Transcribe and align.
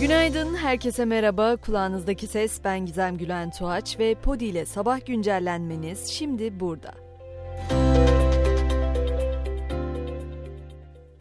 Günaydın, 0.00 0.54
herkese 0.54 1.04
merhaba. 1.04 1.56
Kulağınızdaki 1.56 2.26
ses 2.26 2.60
ben 2.64 2.86
Gizem 2.86 3.16
Gülen 3.16 3.50
Tuğaç 3.50 3.98
ve 3.98 4.14
Podi 4.14 4.44
ile 4.44 4.66
sabah 4.66 5.06
güncellenmeniz 5.06 6.06
şimdi 6.06 6.60
burada. 6.60 6.94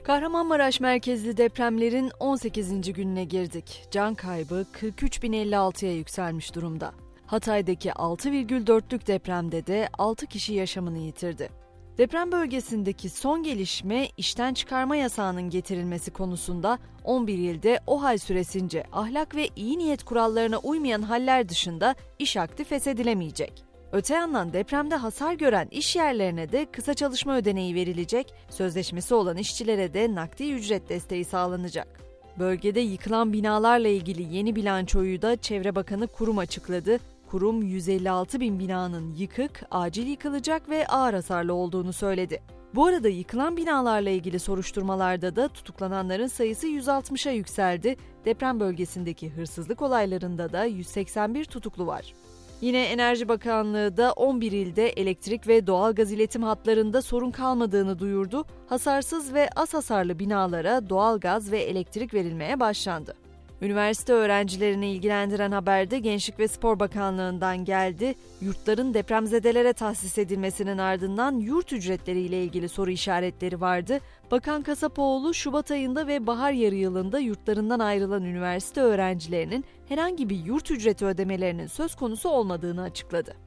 Kahramanmaraş 0.04 0.80
merkezli 0.80 1.38
depremlerin 1.38 2.12
18. 2.20 2.94
gününe 2.94 3.23
girdik. 3.23 3.88
Can 3.91 4.16
kaybı 4.16 4.66
43.056'ya 4.74 5.94
yükselmiş 5.96 6.55
durumda. 6.55 6.92
Hatay'daki 7.26 7.90
6,4'lük 7.90 9.08
depremde 9.08 9.68
de 9.68 9.90
6 9.98 10.28
kişi 10.28 10.54
yaşamını 10.54 10.98
yitirdi. 10.98 11.62
Deprem 11.98 12.32
bölgesindeki 12.32 13.10
son 13.10 13.44
gelişme 13.44 14.07
işten 14.18 14.54
çıkarma 14.54 14.96
yasağının 14.96 15.50
getirilmesi 15.50 16.12
konusunda 16.12 16.80
11 17.04 17.38
ilde 17.38 17.80
o 17.88 18.04
hal 18.04 18.18
süresince 18.18 18.83
ahlak 18.92 19.36
ve 19.36 19.50
iyi 19.56 19.78
niyet 19.78 20.04
kurallarına 20.04 20.57
uymayan 20.57 21.02
haller 21.02 21.50
dışında 21.50 21.96
iş 22.19 22.38
aktif 22.38 22.69
feshedilemeyecek. 22.69 23.64
Öte 23.92 24.14
yandan 24.14 24.54
depremde 24.54 24.96
hasar 24.96 25.33
gören 25.33 25.68
iş 25.71 25.96
yerlerine 25.96 26.52
de 26.52 26.66
kısa 26.71 26.93
çalışma 26.93 27.38
ödeneği 27.38 27.75
verilecek, 27.75 28.33
sözleşmesi 28.50 29.14
olan 29.14 29.38
işçilere 29.38 29.94
de 29.94 30.16
nakdi 30.16 30.54
ücret 30.54 30.89
desteği 30.89 31.25
sağlanacak. 31.25 32.00
Bölgede 32.39 32.80
yıkılan 32.80 33.33
binalarla 33.33 33.88
ilgili 33.88 34.36
yeni 34.36 34.55
bilançoyu 34.55 35.22
da 35.22 35.36
Çevre 35.36 35.75
Bakanı 35.75 36.08
Kurum 36.08 36.38
açıkladı. 36.38 37.00
Kurum 37.33 37.64
156 37.64 38.39
bin 38.39 38.59
binanın 38.59 39.14
yıkık, 39.14 39.64
acil 39.72 40.08
yıkılacak 40.08 40.69
ve 40.69 40.88
ağır 40.88 41.14
hasarlı 41.14 41.53
olduğunu 41.53 41.94
söyledi. 41.94 42.41
Bu 42.75 42.86
arada 42.86 43.09
yıkılan 43.09 43.58
binalarla 43.58 44.09
ilgili 44.09 44.39
soruşturmalarda 44.39 45.36
da 45.36 45.47
tutuklananların 45.47 46.27
sayısı 46.27 46.67
160'a 46.67 47.31
yükseldi. 47.31 47.95
Deprem 48.25 48.59
bölgesindeki 48.59 49.30
hırsızlık 49.30 49.81
olaylarında 49.81 50.53
da 50.53 50.66
181 50.66 51.45
tutuklu 51.45 51.88
var. 51.88 52.13
Yine 52.61 52.83
Enerji 52.83 53.27
Bakanlığı 53.27 53.97
da 53.97 54.13
11 54.13 54.52
ilde 54.52 54.89
elektrik 54.89 55.47
ve 55.47 55.67
doğalgaz 55.67 56.11
iletim 56.11 56.43
hatlarında 56.43 57.02
sorun 57.02 57.31
kalmadığını 57.31 57.99
duyurdu. 57.99 58.45
Hasarsız 58.67 59.33
ve 59.33 59.49
az 59.55 59.73
hasarlı 59.73 60.19
binalara 60.19 60.89
doğalgaz 60.89 61.52
ve 61.52 61.59
elektrik 61.59 62.13
verilmeye 62.13 62.59
başlandı. 62.59 63.22
Üniversite 63.64 64.14
öğrencilerini 64.14 64.92
ilgilendiren 64.92 65.52
haberde 65.52 66.00
Gençlik 66.00 66.39
ve 66.39 66.47
Spor 66.47 66.80
Bakanlığı'ndan 66.80 67.66
geldi. 67.66 68.16
Yurtların 68.42 68.94
depremzedelere 68.94 69.73
tahsis 69.73 70.17
edilmesinin 70.17 70.78
ardından 70.78 71.31
yurt 71.31 71.73
ücretleriyle 71.73 72.44
ilgili 72.44 72.70
soru 72.70 72.92
işaretleri 72.92 73.61
vardı. 73.61 74.00
Bakan 74.31 74.61
Kasapoğlu, 74.64 75.33
Şubat 75.33 75.72
ayında 75.72 76.08
ve 76.08 76.28
bahar 76.28 76.52
yarı 76.52 76.75
yılında 76.75 77.20
yurtlarından 77.20 77.80
ayrılan 77.80 78.23
üniversite 78.23 78.81
öğrencilerinin 78.81 79.66
herhangi 79.89 80.30
bir 80.30 80.45
yurt 80.45 80.72
ücreti 80.72 81.05
ödemelerinin 81.05 81.67
söz 81.67 81.95
konusu 81.95 82.30
olmadığını 82.30 82.81
açıkladı. 82.81 83.42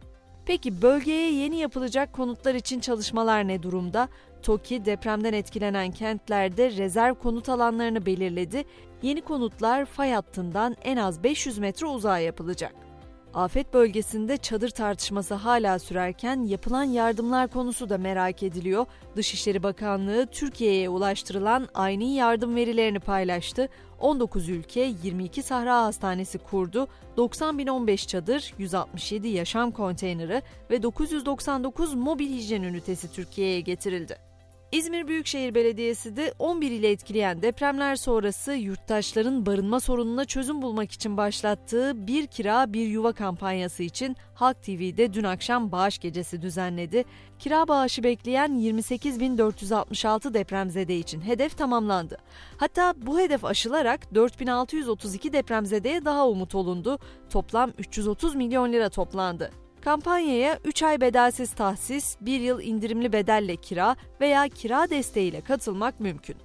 Peki 0.47 0.83
bölgeye 0.83 1.33
yeni 1.33 1.57
yapılacak 1.57 2.13
konutlar 2.13 2.55
için 2.55 2.81
çalışmalar 2.81 3.49
ne 3.49 3.63
durumda? 3.63 4.09
TOKİ 4.43 4.85
depremden 4.85 5.33
etkilenen 5.33 5.91
kentlerde 5.91 6.71
rezerv 6.71 7.15
konut 7.15 7.49
alanlarını 7.49 8.07
belirledi. 8.07 8.65
Yeni 9.03 9.21
konutlar 9.21 9.85
fay 9.85 10.11
hattından 10.11 10.77
en 10.85 10.97
az 10.97 11.23
500 11.23 11.59
metre 11.59 11.87
uzağa 11.87 12.19
yapılacak. 12.19 12.86
Afet 13.37 13.75
bölgesinde 13.75 14.37
çadır 14.37 14.71
tartışması 14.71 15.35
hala 15.35 15.79
sürerken 15.79 16.43
yapılan 16.45 16.85
yardımlar 16.85 17.49
konusu 17.49 17.89
da 17.89 17.99
merak 17.99 18.43
ediliyor. 18.43 18.87
Dışişleri 19.17 19.63
Bakanlığı 19.63 20.27
Türkiye'ye 20.27 20.89
ulaştırılan 20.89 21.69
aynı 21.75 22.05
yardım 22.05 22.57
verilerini 22.57 23.01
paylaştı. 23.01 23.69
19 24.01 24.49
ülke 24.49 24.93
22 25.03 25.43
Sahra 25.43 25.83
Hastanesi 25.83 26.39
kurdu. 26.39 26.89
90.015 27.17 28.07
çadır, 28.07 28.55
167 28.59 29.29
yaşam 29.29 29.71
konteyneri 29.71 30.43
ve 30.71 30.83
999 30.83 31.95
mobil 31.95 32.29
hijyen 32.29 32.63
ünitesi 32.63 33.13
Türkiye'ye 33.13 33.61
getirildi. 33.61 34.26
İzmir 34.73 35.09
Büyükşehir 35.09 35.55
Belediyesi 35.55 36.17
de 36.17 36.35
11 36.39 36.71
ile 36.71 36.91
etkileyen 36.91 37.43
depremler 37.43 37.97
sonrası 37.97 38.53
yurttaşların 38.53 39.47
barınma 39.47 39.81
sorununa 39.81 40.25
çözüm 40.25 40.63
bulmak 40.63 40.93
için 40.93 41.17
başlattığı 41.17 42.07
Bir 42.07 42.27
Kira 42.27 42.73
Bir 42.73 42.87
Yuva 42.87 43.13
kampanyası 43.13 43.83
için 43.83 44.17
Halk 44.35 44.63
TV'de 44.63 45.13
dün 45.13 45.25
akşam 45.25 45.73
bağış 45.73 45.99
gecesi 45.99 46.43
düzenledi. 46.43 47.05
Kira 47.39 47.69
bağışı 47.69 48.03
bekleyen 48.03 48.51
28.466 48.51 50.35
depremzede 50.35 50.97
için 50.97 51.21
hedef 51.21 51.59
tamamlandı. 51.59 52.19
Hatta 52.57 52.95
bu 52.97 53.21
hedef 53.21 53.45
aşılarak 53.45 54.15
4632 54.15 55.33
depremzedeye 55.33 56.05
daha 56.05 56.29
umut 56.29 56.55
olundu. 56.55 56.99
Toplam 57.31 57.73
330 57.79 58.35
milyon 58.35 58.73
lira 58.73 58.89
toplandı. 58.89 59.66
Kampanyaya 59.87 60.59
3 60.65 60.83
ay 60.83 61.01
bedelsiz 61.01 61.53
tahsis, 61.53 62.17
1 62.21 62.41
yıl 62.41 62.61
indirimli 62.61 63.13
bedelle 63.13 63.57
kira 63.57 63.97
veya 64.21 64.49
kira 64.49 64.91
desteğiyle 64.91 65.41
katılmak 65.41 66.01
mümkün. 66.01 66.37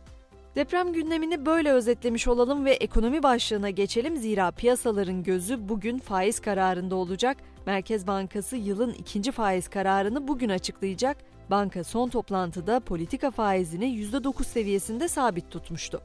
Deprem 0.56 0.94
gündemini 0.94 1.46
böyle 1.46 1.72
özetlemiş 1.72 2.28
olalım 2.28 2.66
ve 2.66 2.72
ekonomi 2.72 3.24
başlığına 3.24 3.69
geçelim 3.69 4.18
zira 4.18 4.51
piyasaların 4.51 5.24
gözü 5.24 5.69
bugün 5.69 6.00
faiz 6.00 6.40
kararında 6.40 6.96
olacak. 6.96 7.38
Merkez 7.66 8.07
Bankası 8.07 8.57
yılın 8.57 8.94
ikinci 8.94 9.31
faiz 9.31 9.68
kararını 9.68 10.28
bugün 10.28 10.50
açıklayacak. 10.50 11.18
Banka 11.50 11.84
son 11.84 12.09
toplantıda 12.09 12.80
politika 12.80 13.31
faizini 13.31 13.85
%9 13.85 14.44
seviyesinde 14.44 15.07
sabit 15.07 15.51
tutmuştu. 15.51 16.01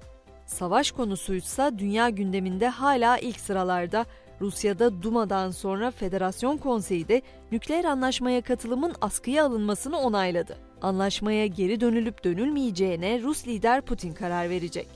Savaş 0.47 0.91
konusuysa 0.91 1.79
dünya 1.79 2.09
gündeminde 2.09 2.69
hala 2.69 3.19
ilk 3.19 3.41
sıralarda. 3.41 4.07
Rusya'da 4.41 5.03
Duma'dan 5.03 5.51
sonra 5.51 5.91
Federasyon 5.91 6.57
Konseyi 6.57 7.09
de 7.09 7.23
nükleer 7.53 7.85
anlaşmaya 7.85 8.41
katılımın 8.41 8.95
askıya 9.01 9.45
alınmasını 9.45 9.99
onayladı. 9.99 10.57
Anlaşmaya 10.83 11.47
geri 11.47 11.81
dönülüp 11.81 12.25
dönülmeyeceğine 12.25 13.23
Rus 13.23 13.47
lider 13.47 13.81
Putin 13.81 14.13
karar 14.13 14.51
verecek. 14.51 14.89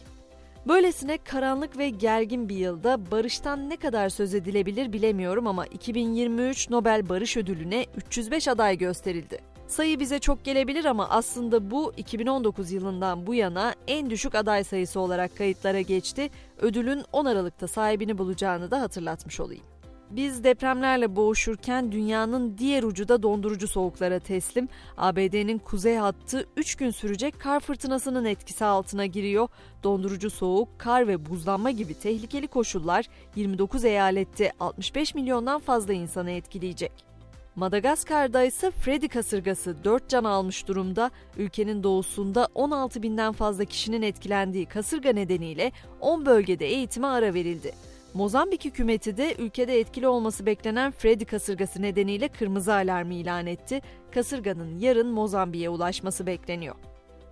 Böylesine 0.68 1.18
karanlık 1.18 1.78
ve 1.78 1.88
gergin 1.88 2.48
bir 2.48 2.56
yılda 2.56 3.10
barıştan 3.10 3.70
ne 3.70 3.76
kadar 3.76 4.08
söz 4.08 4.34
edilebilir 4.34 4.92
bilemiyorum 4.92 5.46
ama 5.46 5.66
2023 5.66 6.70
Nobel 6.70 7.08
Barış 7.08 7.36
Ödülü'ne 7.36 7.86
305 7.96 8.48
aday 8.48 8.78
gösterildi. 8.78 9.49
Sayı 9.70 10.00
bize 10.00 10.18
çok 10.18 10.44
gelebilir 10.44 10.84
ama 10.84 11.08
aslında 11.08 11.70
bu 11.70 11.92
2019 11.96 12.72
yılından 12.72 13.26
bu 13.26 13.34
yana 13.34 13.74
en 13.86 14.10
düşük 14.10 14.34
aday 14.34 14.64
sayısı 14.64 15.00
olarak 15.00 15.36
kayıtlara 15.36 15.80
geçti. 15.80 16.30
Ödülün 16.58 17.04
10 17.12 17.24
Aralık'ta 17.24 17.68
sahibini 17.68 18.18
bulacağını 18.18 18.70
da 18.70 18.80
hatırlatmış 18.80 19.40
olayım. 19.40 19.62
Biz 20.10 20.44
depremlerle 20.44 21.16
boğuşurken 21.16 21.92
dünyanın 21.92 22.58
diğer 22.58 22.82
ucu 22.82 23.08
da 23.08 23.22
dondurucu 23.22 23.68
soğuklara 23.68 24.18
teslim. 24.18 24.68
ABD'nin 24.96 25.58
kuzey 25.58 25.96
hattı 25.96 26.46
3 26.56 26.74
gün 26.74 26.90
sürecek 26.90 27.40
kar 27.40 27.60
fırtınasının 27.60 28.24
etkisi 28.24 28.64
altına 28.64 29.06
giriyor. 29.06 29.48
Dondurucu 29.84 30.30
soğuk, 30.30 30.68
kar 30.78 31.08
ve 31.08 31.26
buzlanma 31.26 31.70
gibi 31.70 31.94
tehlikeli 31.94 32.46
koşullar 32.46 33.06
29 33.36 33.84
eyalette 33.84 34.52
65 34.60 35.14
milyondan 35.14 35.60
fazla 35.60 35.92
insanı 35.92 36.30
etkileyecek. 36.30 37.09
Madagaskar'da 37.56 38.44
ise 38.44 38.70
Freddy 38.70 39.08
kasırgası 39.08 39.84
4 39.84 40.08
can 40.08 40.24
almış 40.24 40.68
durumda. 40.68 41.10
Ülkenin 41.36 41.82
doğusunda 41.82 42.48
16 42.54 43.02
binden 43.02 43.32
fazla 43.32 43.64
kişinin 43.64 44.02
etkilendiği 44.02 44.66
kasırga 44.66 45.12
nedeniyle 45.12 45.72
10 46.00 46.26
bölgede 46.26 46.66
eğitime 46.66 47.06
ara 47.06 47.34
verildi. 47.34 47.72
Mozambik 48.14 48.64
hükümeti 48.64 49.16
de 49.16 49.34
ülkede 49.38 49.80
etkili 49.80 50.08
olması 50.08 50.46
beklenen 50.46 50.90
Freddy 50.90 51.24
kasırgası 51.24 51.82
nedeniyle 51.82 52.28
kırmızı 52.28 52.74
alarmı 52.74 53.14
ilan 53.14 53.46
etti. 53.46 53.80
Kasırganın 54.14 54.78
yarın 54.78 55.08
Mozambik'e 55.08 55.68
ulaşması 55.68 56.26
bekleniyor. 56.26 56.74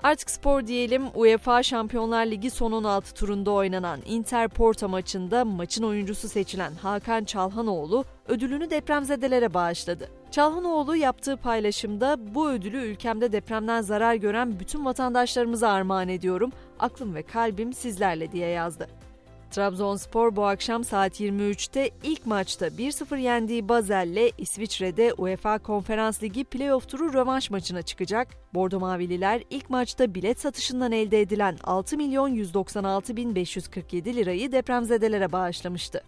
Artık 0.03 0.31
spor 0.31 0.67
diyelim 0.67 1.03
UEFA 1.15 1.63
Şampiyonlar 1.63 2.27
Ligi 2.27 2.51
son 2.51 2.73
16 2.73 3.15
turunda 3.15 3.51
oynanan 3.51 4.01
Inter 4.07 4.49
Porto 4.49 4.89
maçında 4.89 5.45
maçın 5.45 5.83
oyuncusu 5.83 6.29
seçilen 6.29 6.73
Hakan 6.75 7.25
Çalhanoğlu 7.25 8.05
ödülünü 8.29 8.71
depremzedelere 8.71 9.55
bağışladı. 9.55 10.09
Çalhanoğlu 10.31 10.97
yaptığı 10.97 11.37
paylaşımda 11.37 12.35
bu 12.35 12.51
ödülü 12.51 12.77
ülkemde 12.77 13.33
depremden 13.33 13.81
zarar 13.81 14.15
gören 14.15 14.61
bütün 14.61 14.85
vatandaşlarımıza 14.85 15.69
armağan 15.69 16.09
ediyorum. 16.09 16.53
Aklım 16.79 17.15
ve 17.15 17.23
kalbim 17.23 17.73
sizlerle 17.73 18.33
diye 18.33 18.49
yazdı. 18.49 18.89
Trabzonspor 19.51 20.37
bu 20.37 20.45
akşam 20.45 20.85
saat 20.85 21.21
23'te 21.21 21.91
ilk 22.03 22.27
maçta 22.27 22.67
1-0 22.67 23.21
yendiği 23.21 23.69
Bazel'le 23.69 24.31
İsviçre'de 24.39 25.15
UEFA 25.15 25.59
Konferans 25.59 26.23
Ligi 26.23 26.45
playoff 26.45 26.89
turu 26.89 27.13
rövanş 27.13 27.51
maçına 27.51 27.83
çıkacak. 27.83 28.29
Bordo 28.55 28.81
Mavililer 28.81 29.43
ilk 29.51 29.71
maçta 29.71 30.15
bilet 30.15 30.41
satışından 30.41 30.93
elde 30.93 31.21
edilen 31.21 31.59
6 31.65 31.97
milyon 31.97 32.29
196 32.29 33.17
bin 33.17 33.35
547 33.35 34.17
lirayı 34.17 34.53
depremzedelere 34.53 35.33
bağışlamıştı. 35.33 36.03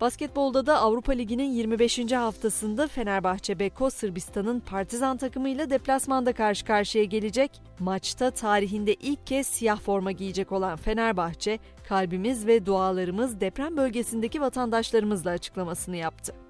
Basketbolda 0.00 0.66
da 0.66 0.80
Avrupa 0.80 1.12
Ligi'nin 1.12 1.50
25. 1.52 2.12
haftasında 2.12 2.88
Fenerbahçe 2.88 3.58
Beko 3.58 3.90
Sırbistan'ın 3.90 4.60
Partizan 4.60 5.16
takımıyla 5.16 5.70
deplasmanda 5.70 6.32
karşı 6.32 6.64
karşıya 6.64 7.04
gelecek. 7.04 7.60
Maçta 7.78 8.30
tarihinde 8.30 8.94
ilk 8.94 9.26
kez 9.26 9.46
siyah 9.46 9.80
forma 9.80 10.12
giyecek 10.12 10.52
olan 10.52 10.76
Fenerbahçe, 10.76 11.58
kalbimiz 11.88 12.46
ve 12.46 12.66
dualarımız 12.66 13.40
deprem 13.40 13.76
bölgesindeki 13.76 14.40
vatandaşlarımızla 14.40 15.30
açıklamasını 15.30 15.96
yaptı. 15.96 16.45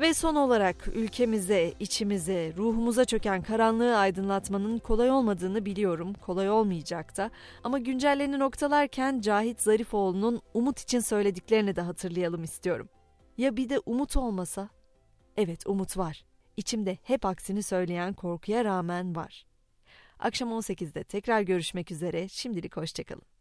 Ve 0.00 0.14
son 0.14 0.34
olarak 0.34 0.88
ülkemize, 0.88 1.74
içimize, 1.80 2.52
ruhumuza 2.56 3.04
çöken 3.04 3.42
karanlığı 3.42 3.96
aydınlatmanın 3.96 4.78
kolay 4.78 5.10
olmadığını 5.10 5.66
biliyorum, 5.66 6.14
kolay 6.14 6.50
olmayacak 6.50 7.16
da. 7.16 7.30
Ama 7.64 7.78
güncellerini 7.78 8.38
noktalarken 8.38 9.20
Cahit 9.20 9.60
Zarifoğlu'nun 9.60 10.40
umut 10.54 10.80
için 10.80 11.00
söylediklerini 11.00 11.76
de 11.76 11.80
hatırlayalım 11.80 12.44
istiyorum. 12.44 12.88
Ya 13.38 13.56
bir 13.56 13.68
de 13.68 13.78
umut 13.86 14.16
olmasa? 14.16 14.68
Evet 15.36 15.66
umut 15.66 15.96
var. 15.96 16.24
İçimde 16.56 16.98
hep 17.02 17.26
aksini 17.26 17.62
söyleyen 17.62 18.12
korkuya 18.12 18.64
rağmen 18.64 19.16
var. 19.16 19.46
Akşam 20.18 20.48
18'de 20.48 21.04
tekrar 21.04 21.40
görüşmek 21.40 21.90
üzere. 21.92 22.28
Şimdilik 22.28 22.76
hoşçakalın. 22.76 23.37